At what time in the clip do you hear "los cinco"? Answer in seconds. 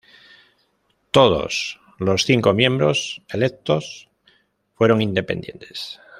1.99-2.55